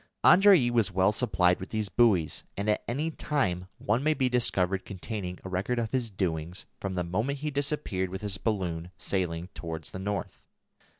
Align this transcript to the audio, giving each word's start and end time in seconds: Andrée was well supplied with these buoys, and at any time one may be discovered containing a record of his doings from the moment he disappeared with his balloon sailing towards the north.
Andrée 0.23 0.71
was 0.71 0.91
well 0.91 1.11
supplied 1.11 1.59
with 1.59 1.69
these 1.69 1.87
buoys, 1.87 2.43
and 2.57 2.67
at 2.67 2.83
any 2.87 3.11
time 3.11 3.67
one 3.77 4.01
may 4.03 4.15
be 4.15 4.29
discovered 4.29 4.83
containing 4.83 5.37
a 5.43 5.49
record 5.49 5.77
of 5.77 5.91
his 5.91 6.09
doings 6.09 6.65
from 6.79 6.95
the 6.95 7.03
moment 7.03 7.37
he 7.37 7.51
disappeared 7.51 8.09
with 8.09 8.23
his 8.23 8.39
balloon 8.39 8.89
sailing 8.97 9.49
towards 9.53 9.91
the 9.91 9.99
north. 9.99 10.41